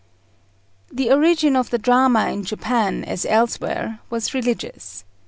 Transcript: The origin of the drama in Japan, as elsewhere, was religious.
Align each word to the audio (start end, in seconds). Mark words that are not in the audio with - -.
The 0.91 1.11
origin 1.11 1.55
of 1.55 1.69
the 1.69 1.77
drama 1.77 2.29
in 2.29 2.43
Japan, 2.43 3.03
as 3.03 3.23
elsewhere, 3.23 3.99
was 4.09 4.33
religious. 4.33 5.03